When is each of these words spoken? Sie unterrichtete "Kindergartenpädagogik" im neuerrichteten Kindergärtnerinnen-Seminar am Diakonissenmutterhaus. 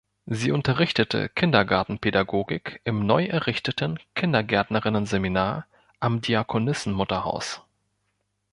Sie 0.25 0.51
unterrichtete 0.51 1.29
"Kindergartenpädagogik" 1.29 2.81
im 2.85 3.05
neuerrichteten 3.05 3.99
Kindergärtnerinnen-Seminar 4.15 5.67
am 5.99 6.21
Diakonissenmutterhaus. 6.21 7.61